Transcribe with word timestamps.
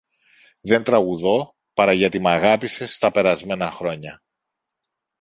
Δεν 0.61 0.83
τραγουδώ 0.83 1.55
παρά 1.73 1.93
γιατί 1.93 2.19
μ’ 2.19 2.27
αγάπησες 2.27 2.93
στα 2.93 3.11
περασμένα 3.11 3.71
χρόνια. 3.71 4.21